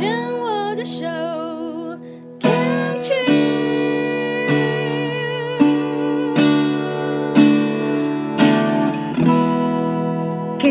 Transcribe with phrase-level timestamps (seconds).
[0.00, 1.04] 牵我的手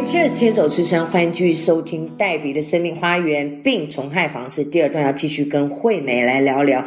[0.03, 6.83] ，Cheers，牵手之声，欢迎继续收听黛比的生命花园病虫害防治第二段，要继续跟惠美来聊聊。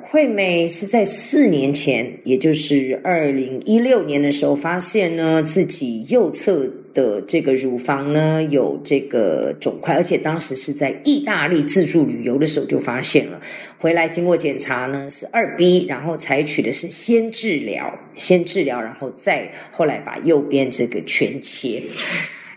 [0.00, 6.66] 惠美是在四年前，也就是二零一六年的时候，发现呢自己右侧
[6.98, 13.40] 的这个乳房呢有这个肿块，而且当时是在意大利自助旅游的时候就发现了。
[13.78, 21.82] 回来经过检查呢是二 B，然后采取的是先治疗，先治疗，然后再后来把右边这个全切。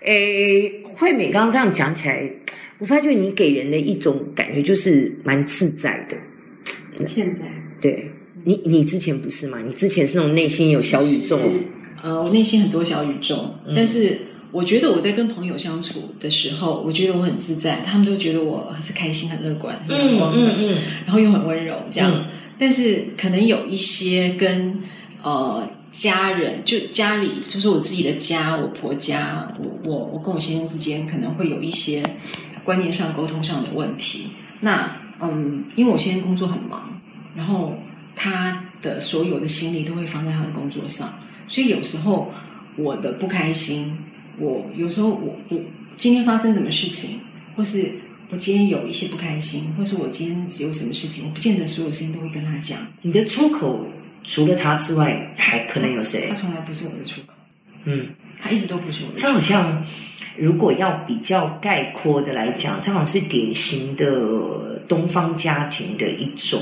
[0.03, 2.27] 诶，惠美刚刚这样讲起来，
[2.79, 6.17] 我发觉你给人的一种感觉就是蛮自在的。
[7.05, 7.41] 现在，
[7.79, 8.09] 对
[8.43, 9.59] 你，你之前不是吗？
[9.63, 11.39] 你之前是那种内心有小宇宙，
[12.01, 14.17] 呃，我内心很多小宇宙，但是
[14.51, 20.53] 我觉得我在跟朋友相处的时候，我觉得我很自在，他们都觉得我是开心、很乐观、很阳光的，
[21.05, 22.25] 然后又很温柔这样。
[22.59, 24.81] 但是可能有一些跟
[25.23, 32.03] 呃家人，就家里就是我自己的家，我婆家，我我我跟我先生之间可能会有一些
[32.63, 34.31] 观念上、沟通上的问题。
[34.59, 36.99] 那嗯，因为我现在工作很忙，
[37.35, 37.73] 然后
[38.15, 41.07] 他的所有的心力都会放在他的工作上，
[41.47, 42.31] 所以有时候
[42.77, 43.97] 我的不开心，
[44.41, 45.59] 我有时候我我
[45.95, 47.19] 今天发生什么事情，
[47.55, 47.91] 或是
[48.29, 52.79] 我今天有一些不开心，或是我今天有什么事情，我不见得所有事情都会跟他讲。
[53.03, 53.85] 你的出口
[54.23, 56.27] 除了他之外，还可能有谁？
[56.29, 57.33] 他从来不是我的出口。
[57.85, 58.07] 嗯，
[58.39, 59.15] 他一直都不是我的。
[59.15, 59.85] 这好像
[60.37, 64.07] 如果要比较概括的来讲，这好像是典型的。
[64.87, 66.59] 东方家庭的一种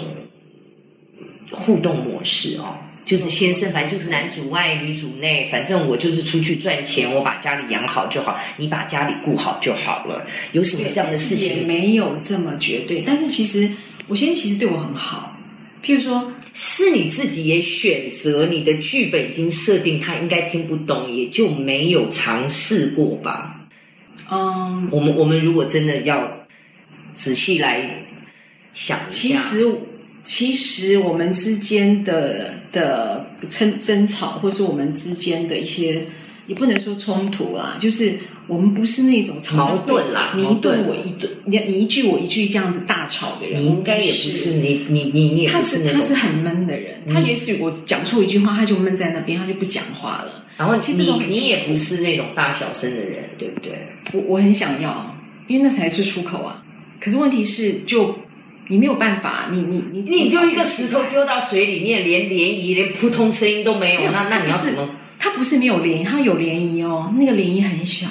[1.51, 10.25] 互动模式哦，就是先生反正就是男主外女主内，反正我就是出去赚钱，我把家里养好就好，你把家里顾好就好了。
[10.51, 11.65] 有什么这样的事情？
[11.65, 13.71] 没有这么绝对，但是其实
[14.07, 15.35] 我先生其实对我很好。
[15.83, 23.61] 譬如说，是你自己也选择，你的剧本已经设定，他应该听不懂，也就没有尝试过吧。
[24.29, 26.31] 嗯，我们我们如果真的要
[27.15, 28.05] 仔细来。
[28.71, 29.65] 想其实，
[30.23, 36.05] 其实我们之间的的争争吵，或者说我们之间的一些，
[36.45, 50.45] 也不能说冲突啦，就是我们不是那种矛盾啦，你一顿我一顿，你你一句我一句这样子大吵的人，你应该也不是你你你你，他是他是很闷的人，他也许我讲错一句话，他就闷在那边，他就不讲话了。
[50.57, 53.71] 然后其实你你也不是那种大小声的人，对不对？
[54.13, 55.15] 我我很想要，
[55.47, 56.63] 因为那才是出口啊。
[56.99, 58.15] 可是问题是就。
[58.69, 64.89] 你没有办法，你你你你就一个石头丢到水里面，连涟漪、连扑通声音都没有，那那你要怎么？
[65.17, 67.13] 它不是没有涟漪，它有涟漪哦。
[67.19, 68.07] 那个涟漪很小，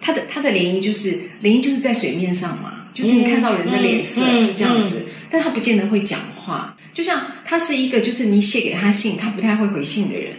[0.00, 6.76] 它的它的涟漪就是涟漪就是在水面上嘛，就是你看到人的脸色就这样子，但他不见得会讲话。
[6.92, 10.34] 就像他是一个，就是你写给他信，他不太会回信的人，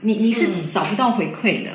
[0.00, 1.70] 你你是找不到回馈的。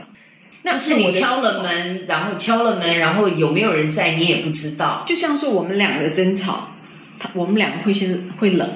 [0.64, 5.06] 那是你敲了门，然后敲了门，然后有没有人在，你也不知道。
[5.08, 6.74] 就像说我们两个的争吵。
[7.20, 8.70] 他我们两个会先会冷，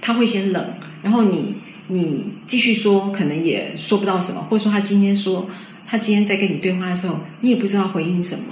[0.00, 1.56] 他会先冷，然后你
[1.88, 5.48] 你继续说，可能也说不到什么，或者说他今天说
[5.86, 8.44] 他今天在跟你对话的时候，你也不知道回应什么，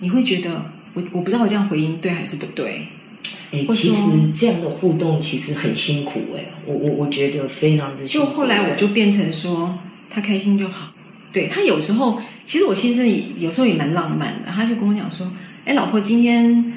[0.00, 0.64] 你会觉得
[0.94, 2.88] 我我不知道我这样回应对还是不对。
[3.50, 10.92] 哎，其实这样的互动其实很辛苦哎，我我我觉得非常之就后来我就变成说他开心就好，
[11.32, 13.06] 对他有时候其实我先生
[13.40, 15.30] 有时候也蛮浪漫的，他就跟我讲说，
[15.64, 16.74] 哎，老婆今天。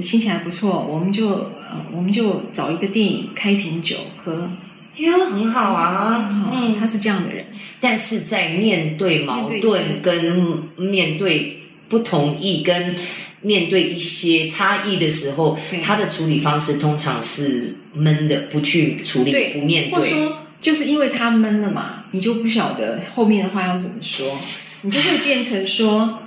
[0.00, 4.50] 心情还不错，我们就呃，我们就找一个电影，开一瓶酒喝，
[4.98, 6.28] 呀，很好啊。
[6.52, 7.46] 嗯，他是这样的人，
[7.80, 12.94] 但是在面对矛盾、跟面对不同意、跟
[13.40, 19.92] 面对一些差异的时候，他的处理方式通常是闷的，不去处理，不面对。
[19.92, 24.38] 或者说，就是因为他闷了嘛，你就不晓得后面的话要怎么说，
[24.82, 26.18] 你就会变成说，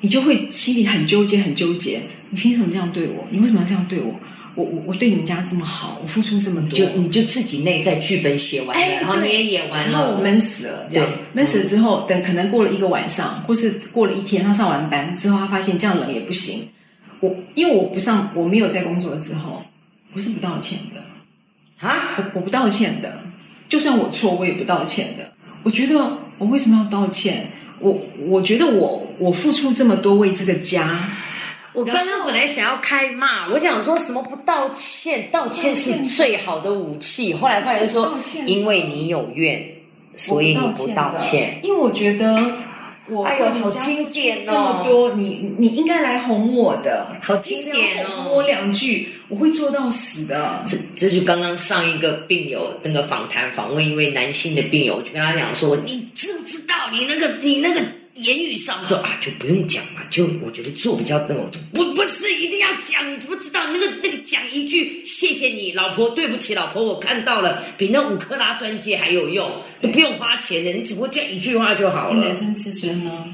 [0.00, 2.00] 你就会心里很纠结，很纠结。
[2.30, 3.26] 你凭什么这样对我？
[3.30, 4.14] 你为什么要这样对我？
[4.56, 16.68] 我我我对你们家这么好，我付出这么多，就你就自己内在剧本写完了，然后你也演完了，然后我闷死了，这样闷死了之后，等可能过了一个晚上，或是过了一天，他上完班之后，他发现这样冷也不行。
[17.18, 19.60] 我因为我不上，我没有在工作之后，
[20.14, 21.02] 我是不道歉的
[21.84, 23.24] 啊，我我不道歉的，
[23.68, 25.32] 就算我错，我也不道歉的。
[25.64, 25.96] 我觉得
[26.38, 27.50] 我为什么要道歉？
[27.80, 31.10] 我我觉得我我付出这么多为这个家。
[31.74, 37.34] 我刚刚本来想要开骂，我想说什么不道歉，道歉是最好的武器。
[37.34, 38.14] 后来发现说，
[38.46, 39.60] 因为你有怨，
[40.14, 41.58] 所以你不道歉。
[41.64, 42.32] 因为我觉得
[43.08, 44.42] 我哎呦，好经典哦！
[44.46, 48.08] 这么多，你你应该来哄我的，好经典哦！
[48.08, 50.62] 哄我两句，我会做到死的。
[50.64, 57.82] 这这就刚刚上一个病友那个访谈访问一位男性的病友，我就跟他讲说：“你知不知道你那个你那个？”
[58.16, 61.36] 言语上说啊，就不用讲嘛，就我觉得做比较多。
[61.72, 69.50] 不不是一定要讲，你不知道那个那个讲一句谢谢你老婆，对不起老婆，我看到了，比那五克拉钻戒还有用，
[69.80, 72.16] 都不用花钱的，你只不过讲一句话就好了。
[72.16, 73.26] 男生自尊呢，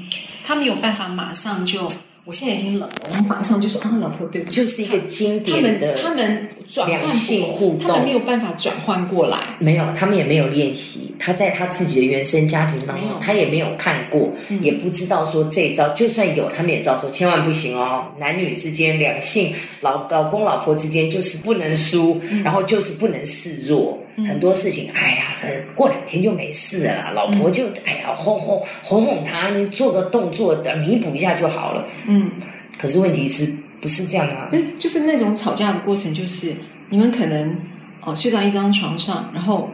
[0.43, 1.91] 他们有办法马上就。
[2.23, 14.31] 我现在已经冷了，我们马上就说啊，老婆对不起，就是一个经典的，他们他们转换性互动，他们没有办法转换过来，没有，他们也没有练习，他在他自己的原生家庭当中，他也没有看过，
[14.61, 23.97] 也不知道说这一招，就算有，他们也知道说千万不行哦，男女之间两性老老公老婆之间就是不能输，然后就是不能示弱。
[24.25, 27.11] 很多事情，哎呀，这过两天就没事了。
[27.13, 31.87] 老婆就哎呀，哄哄哄哄他，你做个动作的弥补一下就好了。
[32.07, 32.31] 嗯，
[32.77, 34.49] 可是问题是不是这样啊？
[34.79, 36.55] 就是那种吵架的过程，就是
[36.89, 37.57] 你们可能
[38.01, 39.69] 哦睡在一张床上，然后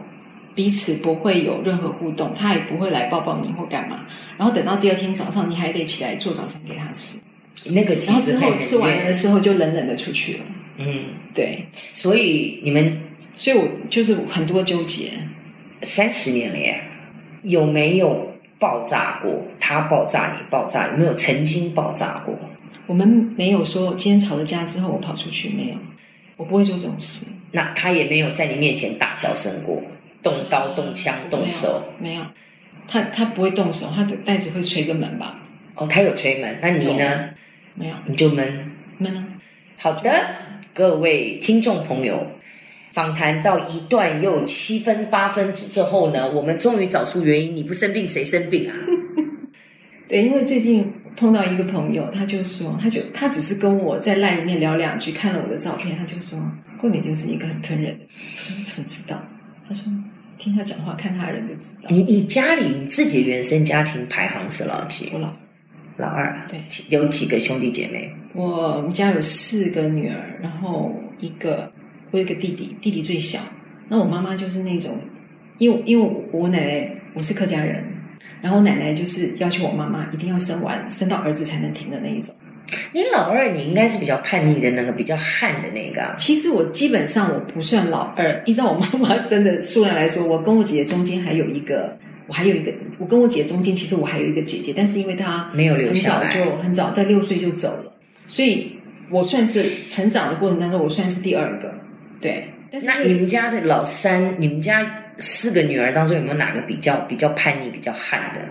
[0.55, 4.05] 彼此不会有任何互动，他也不会来抱抱你或干嘛。
[4.37, 7.19] 然后等到第二天早上，你还得起来做早餐给他吃。
[7.71, 10.39] 那个然后之后吃完的时候就冷冷的出去了。
[10.77, 13.01] 嗯，对，所以你们。
[13.37, 15.11] 所以，我就是很多纠结。
[15.83, 16.81] 三十年了耶，
[17.43, 19.45] 有没有爆炸过？
[19.59, 22.35] 他爆炸，你爆炸，有没有曾经爆炸过？
[22.87, 23.07] 我们
[23.37, 25.75] 没有说今天吵了架之后我跑出去，没有，
[26.35, 27.27] 我不会做这种事。
[27.51, 29.83] 那他也没有在你面前大小声过，
[30.23, 32.23] 动刀、动枪、动手，没有。
[32.87, 35.41] 他他不会动手，他的袋子会捶个门吧？
[35.75, 37.29] 哦，他有捶门，那你呢？
[37.75, 39.23] 没有，你就闷闷了。
[39.77, 40.25] 好的，
[40.73, 42.31] 各位听众朋友。
[42.93, 47.55] 访谈到一段又七分八分之后呢，我们终于找出原因。
[47.55, 48.75] 你不生病谁生病啊？
[50.09, 56.39] 对，因为最近碰到一个朋友，他就说，他就他只是跟我在赖里面聊两句，看了我的照片，他就说
[56.79, 58.05] 桂敏就是一个很吞人的。
[58.35, 59.21] 我说你怎么知道？
[59.67, 59.91] 他说
[60.37, 61.89] 听他讲话，看他人就知道。
[61.89, 65.11] 你你家里你自己原生家庭排行是老几？
[65.13, 65.31] 我老
[65.97, 66.47] 老二啊。
[66.49, 68.11] 对，有几个兄弟姐妹？
[68.33, 71.71] 我们家有四个女儿，然后一个。
[72.11, 73.39] 我有个弟弟，弟弟最小。
[73.89, 74.99] 那我妈妈就是那种，
[75.57, 77.83] 因为因为我奶奶我是客家人，
[78.41, 82.33] 然后奶奶就是要求我妈妈一定要生完生到儿子才能停的那一种。
[82.91, 86.13] 你老二，你应该是比较叛逆的那个，比较悍的那个。
[86.17, 97.93] 其实我基本上我不算老二，依照我妈妈 生的数量来说，我跟我姐姐中间还有一个，我还有一个，我跟我姐中间其实我还有一个姐姐，但是因为她没有留下来，很早就很早在六岁就走了，
[98.27, 98.73] 所以
[99.09, 101.73] 我算是成长的过程当中，我算是第二个。
[102.19, 102.49] 对，
[102.83, 108.41] 那你们家的老三，你们家四个女儿当中有没有哪个比较比较叛逆、比较悍的？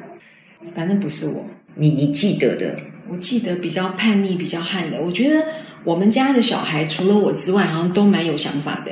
[0.75, 1.45] 反正不是我。
[1.75, 2.75] 你你记得的？
[3.09, 5.01] 我记得比较叛逆、比较悍的。
[5.01, 5.45] 我觉得
[5.85, 8.91] 我们家的小孩除了我之外，好像都蛮有想法的。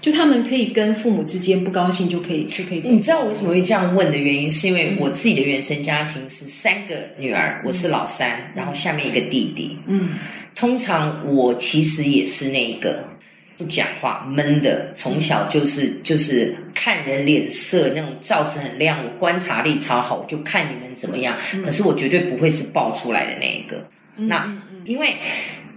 [0.00, 2.80] 就他们可以跟父母之间不高兴就可以就可以。
[2.80, 4.50] 你知道我为什么会这样问的原因？
[4.50, 9.78] 是因为我自己的原生家庭是三个女儿，我是老三，然后下面一个弟弟。
[9.86, 10.08] 嗯，
[10.56, 13.11] 通常我其实也是那一个。
[13.62, 21.38] 不讲话，闷的，从小就是就是看人脸色那种照子很亮，我观察力超好，我就看你们怎么样。
[21.64, 23.86] 可是我绝对不会是爆出来的那一个。
[24.16, 24.52] 那
[24.84, 25.14] 因为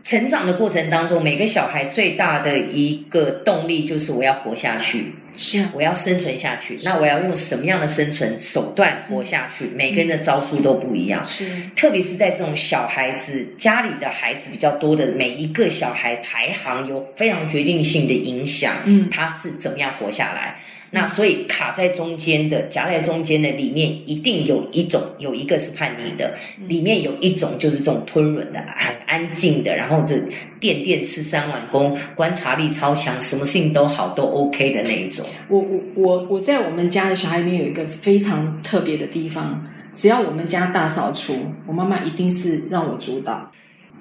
[0.03, 5.13] 成长的过程当中，每个小孩最大的一个动力就是我要活下去。
[5.37, 9.65] 是啊，我要生存下去，那我要用什么样的生存手段活下去？
[9.75, 20.57] 每个人的招数都不一样，是，特别是在这种小孩子家里的孩子比较多的，每一个小孩排行有非常决定性的影响，嗯，他是怎么样活下来？
[20.91, 26.33] 那所以卡在中间的、夹在中间的里面，一定有一种有一个是叛逆的，
[26.67, 30.15] 里面有一种就是这种吞忍的、很安静的，然后就
[30.59, 35.25] 垫垫吃三碗公，观察力超强，什么事情都好都 OK 的那一种。
[35.49, 41.35] 我我我我在我们家的小孩里面有一个非常特别的地方，只要我们家大扫除，
[41.67, 43.51] 我妈妈一定是让我主导，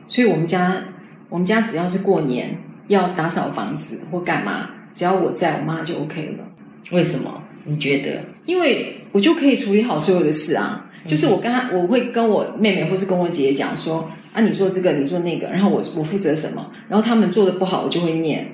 [0.06, 0.84] 所以我们家
[1.28, 6.44] 我们家只要是过年要打扫房子或干嘛，只要我在我妈就 OK 了。
[6.90, 7.42] 为什么？
[7.64, 8.20] 你觉得？
[8.46, 10.80] 因为我就可以处理好所有的事啊。
[11.06, 18.46] 就是我跟他，我会跟我妹妹或是跟我姐姐讲说啊，你做这个，你做那个，然后我我负责什么，然后他们做的不好，我就会念，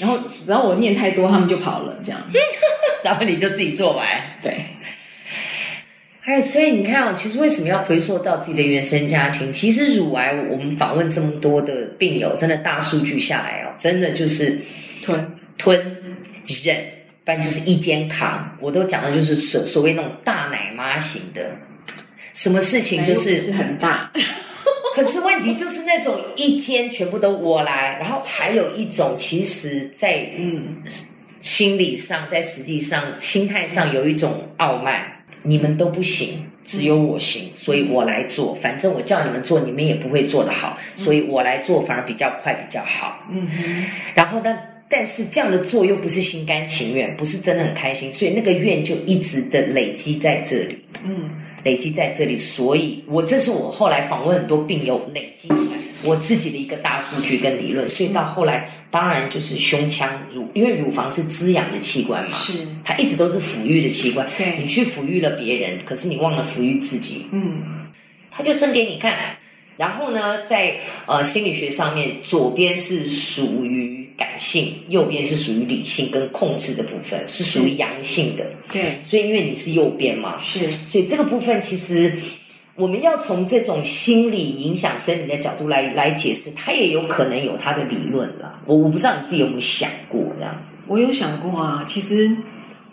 [0.00, 2.18] 然后只要我念太多，他们就跑了，这样，
[3.04, 4.06] 然后你就自己做完。
[4.40, 4.64] 对。
[6.24, 9.52] 哎，所以你看哦，其实为什么要回溯到自己的原生家庭？
[9.52, 14.60] 其实乳癌，我们访问这么多的病友，真的大数据下来哦，真的就是
[15.02, 15.78] 吞吞
[16.46, 16.76] 忍。
[17.24, 21.56] 不然就是一肩扛，我都讲的就是所所谓那种大奶妈型的，
[22.32, 24.10] 什么事情就是是很大。
[24.94, 30.82] 可是问题就是那种一肩全部都我来，然后还有一种，其实，在嗯
[31.38, 43.26] 心理上，在实际上心态上有一种傲慢，你们都不行，只有我行，所以我来做，反正我叫你们做，你们也不会做得好，所以我来做反而比较快，比较好。
[43.30, 43.48] 嗯，
[44.14, 50.78] 然后呢，但是这样的做又不是心甘情愿，不是真的很开心，所以那个怨就一直的累积在这里。
[51.04, 51.30] 嗯。
[51.64, 64.28] 累积在这里，所以我这是我后来访问很多病友累积起来我自己的一个大数据跟理论，所以到后来当然就是胸腔乳，因为乳房是滋养的器官嘛，是它一直都是抚育的器官。
[64.36, 67.62] 对，你去抚育了别人，可是你忘了抚育自己，嗯，
[68.28, 69.36] 他就生给你看。
[69.76, 70.74] 然后呢，在
[71.06, 73.81] 呃心理学上面，左边是属于。
[74.22, 78.46] 感性，右边是属于理性跟控制的部分，是属于阳性的。
[78.70, 82.16] 对，所以因为你是右边嘛，是，所以这个部分其实
[82.76, 88.60] 我们要从这种心理影响生理的角度来来解释，它也有可能有它的理论了。
[88.64, 90.68] 我我不知道你自己有没有想过这样子。
[90.86, 92.36] 我有想过啊，其实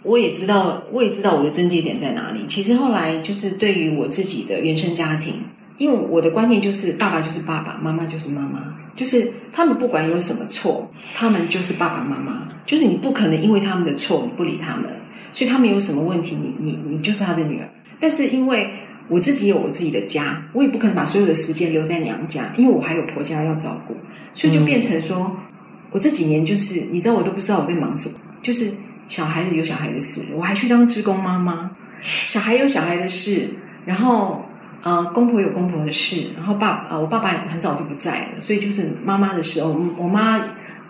[0.02, 2.48] 我也知道，我也知道我的症结点在哪里。
[2.48, 5.44] 其实后来就是对于我自己的原生家庭。
[5.80, 8.62] 因为我的观念就是，爸爸就是爸爸，妈妈就是妈妈，
[8.96, 14.92] 就是他们不管有什么错，他们就是爸爸妈妈，就是你不可能因为他们的错你不理他们，
[15.32, 17.70] 所以他们有什么问题，你你你就是他的女儿。
[17.98, 18.70] 但是因为
[19.08, 23.96] 我自己有我自己的家，我也不可能把所有的时间留在娘家，因为我还有婆家要照顾，
[24.34, 25.32] 所以就变成说，
[25.92, 28.70] 我这几年就是你知道我都不知道我在忙什么，就是
[29.08, 31.72] 小孩子有小孩的事，我还去当职工妈妈，
[32.02, 33.48] 小孩有小孩的事，
[33.86, 34.44] 然后。
[34.82, 40.40] 呃，公婆有公婆的事，然后爸呃，我爸爸很早就不在了，所以就是妈妈的时候，我妈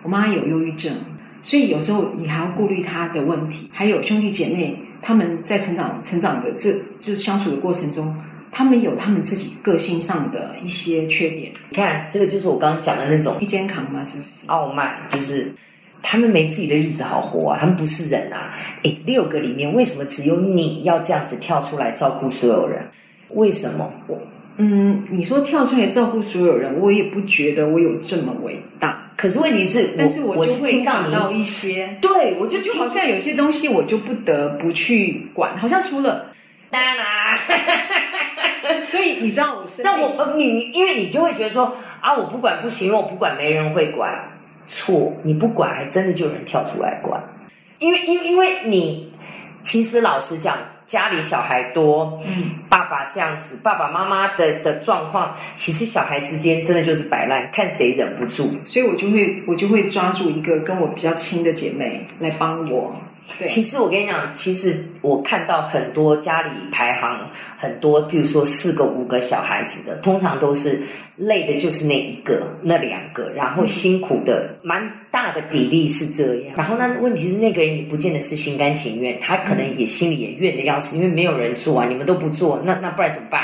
[0.03, 0.93] 我妈有忧郁症，
[1.41, 8.15] 所以有时候你还要顾虑她的问题，还有兄弟姐妹他们在成长成长的这就相处的过程中，
[8.51, 11.51] 他们有他们自己个性上的一些缺点。
[11.69, 14.46] 你看，这个就是我刚刚讲的那种一肩扛嘛，是不是？
[14.48, 15.51] 傲慢，就是
[16.03, 18.53] 他们没自己的日子好活啊，他们不是人啊。
[18.84, 22.86] 诶六个里面为什么只有你要这样子跳出来照顾所有人？
[23.29, 24.17] 为什么我？
[24.62, 29.09] 嗯，你说跳出来照顾所有人，我也不觉得我有这么伟大。
[29.15, 36.25] 可是问题是，但是我就会看到一些，对我就就好像有些东西我就不得不去管，好像除了
[36.69, 37.38] 当然啦，
[38.83, 44.21] 所以你知道我是，但我呃，你你因为你就会觉得说啊，我不管不行，我不管没人会管。
[44.65, 47.24] 错，你不管还真的就有人跳出来管，
[47.77, 49.13] 因为因因为你
[49.63, 50.57] 其实老实讲。
[50.89, 62.96] 家里小孩多，嗯，爸爸这样子，爸爸妈妈的的状况，其实小孩之间真的就是摆烂，看谁忍不住，所以我就会我就会抓住一个跟我比较亲的姐妹来帮我。
[63.38, 63.48] 对。
[63.48, 70.81] 其实我跟你讲，其实我看到很多家里排行很多，比如说四个、五个小孩子的，通常都是
[71.17, 76.55] 累的，就是那一个、那两个，然后辛苦的蛮大的比例是这样。
[76.57, 83.41] 然后那问题是那个人也不见得是心甘情愿，他可能也心里也怨的要死，因为没有人做啊，你们都不做，那那不然怎么办？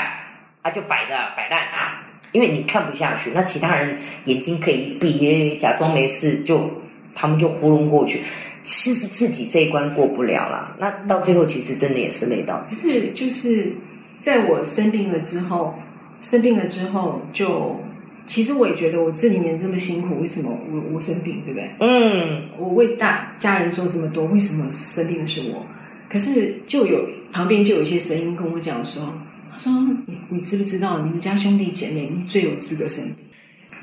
[0.62, 6.70] 啊，就摆着摆烂啊，因为你看不下去，那其他人眼睛可以一闭，假装没事，就
[7.14, 8.20] 他们就糊弄过去。
[8.62, 13.00] 其实自己这一关过不了了，那到最后其实真的也是累到自己。
[13.00, 13.72] 是，就是
[14.18, 15.72] 在我生病了之后，
[16.20, 17.80] 生病了之后，就
[18.26, 21.70] 其实我也觉得我这几年这么辛苦，为什么我我生病，对不对？
[21.80, 25.64] 嗯，我为大家人做这么多，为什么生病的是我？
[26.10, 29.16] 可是就有旁边就有一些声音跟我讲说，
[29.50, 29.72] 他说
[30.06, 33.16] 你你知不知道你们家兄弟姐妹你最有资格生病？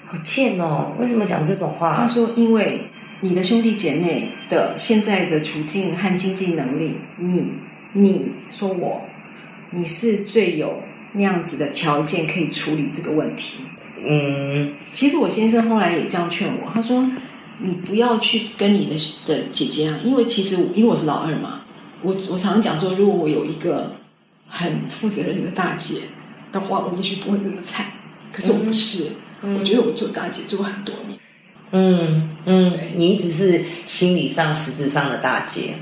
[0.07, 0.93] 好贱哦！
[0.99, 1.93] 为什么讲这种话？
[1.95, 2.81] 他说因为。
[3.21, 7.53] 你的兄弟姐妹的现在的处境和经济能力，你
[7.93, 9.01] 你说我，
[9.71, 10.77] 你是最有
[11.13, 13.63] 那样子的条件可以处理这个问题。
[14.05, 17.09] 嗯，其实我先生后来也这样劝我，他说
[17.59, 18.95] 你不要去跟你的
[19.25, 21.61] 的姐姐啊，因为其实因为我是老二嘛，
[22.01, 23.95] 我我常常讲说，如果我有一个
[24.47, 26.01] 很负责任的大姐
[26.51, 27.85] 的话，我也许不会那么惨。
[28.31, 31.19] 可是我不是，我觉得我做大姐做很多年。
[31.71, 35.75] 嗯嗯，你一直是心理上、实质上的大姐，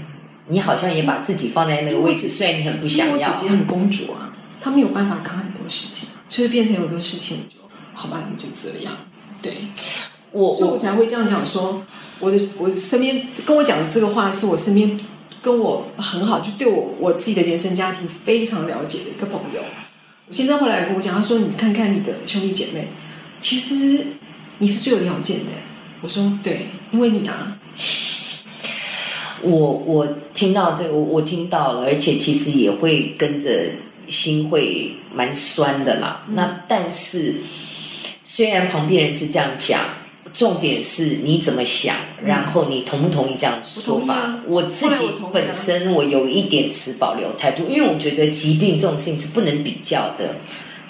[0.48, 3.32] 你好像也把自己放在那个位置，虽然你很不想要。
[3.32, 7.61] 姐姐很公主啊，她没有办法扛很多事情，所以变成有很多事情就
[8.02, 8.92] 好吧，你就这样。
[9.44, 9.68] 对，
[10.32, 11.84] 我所以我才会这样讲说，
[12.20, 15.00] 我的我身边跟我讲这个话，是我身边
[15.40, 19.62] 跟我很好，就对我我自己的原生家庭非常了解的一个朋友。
[20.32, 22.88] 先生后来跟我讲，他说：“你看看你的兄弟姐妹，
[23.40, 24.08] 其实
[24.58, 25.52] 你是最有条件的。”
[26.02, 27.60] 我说对，因为你啊，
[29.44, 33.72] 我我听到这个，我我听到了，而且其实也会跟着
[34.08, 36.26] 心会蛮酸的啦。
[36.30, 37.42] 那但是
[38.24, 39.80] 虽然旁边人是这样讲。
[40.34, 44.40] 重点是你怎么想，然后你同不同意这样说法？
[44.48, 50.36] 我自己本身我有一点持保留态度，因为我觉得疾病这种事情是不能比较的。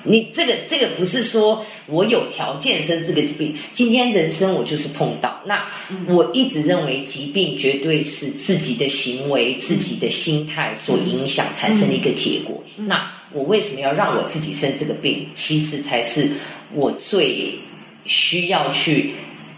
[0.03, 5.41] 你这个这个不是说我有条件生这个疾病，今天人生我就是碰到。
[5.45, 5.65] 那
[6.07, 12.63] 我一直认为疾病绝对是自己的行为、自己的心态所影响产生的一个结果。
[12.75, 15.29] 那我为什么要让我自己生这个病？
[15.33, 16.29] 其实才是
[16.73, 17.59] 我最
[18.05, 19.11] 需要去。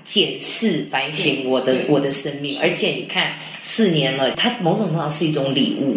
[0.05, 5.95] 检视反省我的我的生命，而且你看四年了，它某种程度上是一种礼物。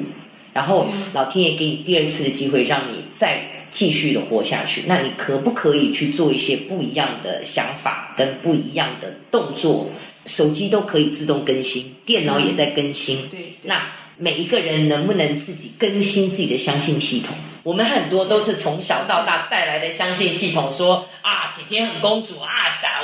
[0.52, 4.84] 然后老天爷给你第二次的机会，让你再继续的活下去。
[4.86, 9.90] 那你可不可以去做一些不一样的想法跟不一样的动作？
[10.24, 13.28] 手机都可以自动更新，电脑也在更新。
[13.28, 17.36] 对，那每一个人能不能自己更新自己的相信系统？
[17.66, 22.46] 我们很多都是从小到大带来的相信系统，说啊，姐姐很公主啊，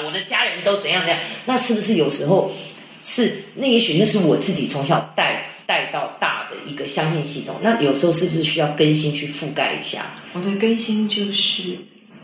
[0.07, 1.21] 我的家人都怎样怎样。
[1.47, 2.53] 那是不是有时候
[3.01, 7.59] 是那也许那是我自己从小带带到大的一个相信系统？
[7.61, 10.15] 那有时候是不是需要更新去覆盖一下？
[10.33, 11.81] 我的更新就是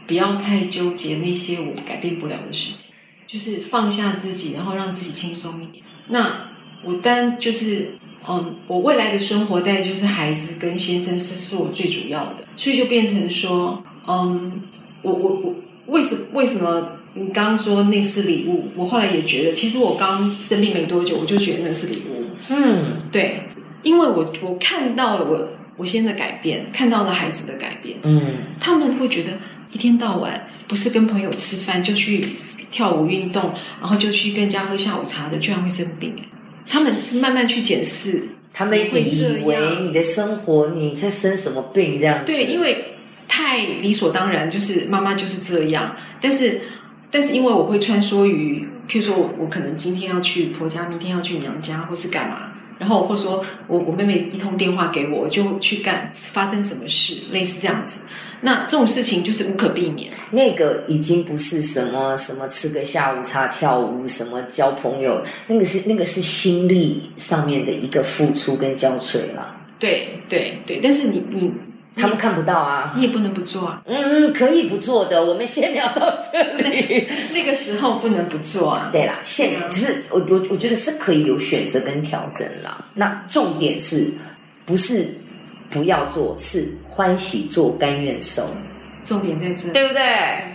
[0.06, 2.94] 不要太纠结那些我改变不了的事情，
[3.26, 5.84] 就是放下自己，然后让自己轻松一点。
[6.06, 6.52] 那
[6.84, 7.98] 我单就是。
[8.26, 14.62] 嗯，我未来的生活大概就是孩子跟先生是是我最主要的，所以就变成说，嗯，
[15.02, 15.54] 我我我
[15.86, 18.70] 为什为什么你刚刚说那是礼物？
[18.76, 22.24] 我后来也觉得，其实我刚生病没多久，我就觉得那是礼物。
[22.50, 23.44] 嗯，对，
[23.82, 27.98] 因为我我看到了我我先的改变，看到了孩子的改变。
[28.02, 29.32] 嗯，他们会觉得
[29.72, 32.22] 一天到晚不是跟朋友吃饭，就去
[32.70, 36.14] 跳舞运动，然后就去跟人家喝下午茶的，居然会生病。
[36.68, 38.90] 他们慢慢去检视，他们以
[39.44, 42.24] 为你的生活你在生什么病这样？
[42.24, 42.84] 对，因为
[43.26, 45.96] 太理所当然，就是妈妈就是这样。
[46.20, 46.60] 但是，
[47.10, 58.04] 但是因为我会穿梭于，譬如说我我可能今天要去婆家，明天要去娘家，或是干嘛，然后或者说我我妹妹一通电话给我我，就去干发生什么事，类似这样子。
[58.40, 60.12] 那这种事情就是无可避免。
[60.30, 69.56] 那个已经不是什么什么吃个下午茶、跳舞、什么交朋友，那个是那个是心力上面的一个付出跟交瘁了。
[69.78, 71.50] 对对对，但是你你
[71.96, 73.82] 他们看不到啊，你也不能不做啊。
[73.86, 75.24] 嗯，可以不做的。
[75.24, 77.06] 我们先聊到这里。
[77.34, 78.88] 那个时候不能不做啊。
[78.92, 82.86] 对啦，现只是我我我觉得是可以有选择跟调整啦。
[82.94, 84.14] 那重点是
[84.64, 85.17] 不是
[85.70, 86.76] 不要做是。
[86.90, 88.42] 欢喜做，甘愿受，
[89.04, 90.02] 重点在这，对不对？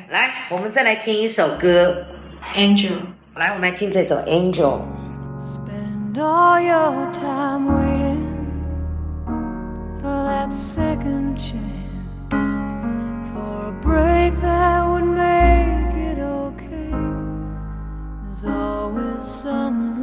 [0.09, 2.05] 来，我们再来听一首歌
[2.57, 2.91] 《Angel》。
[3.35, 4.79] 来，我们来听这首《Angel》。
[5.39, 8.27] Spend all your time waiting
[10.01, 11.55] for that second chance
[13.33, 16.91] for a break that would make it okay.
[18.27, 20.02] There's always some